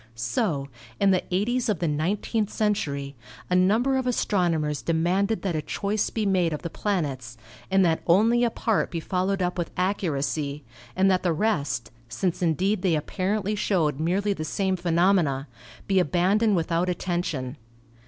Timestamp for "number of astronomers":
3.55-4.81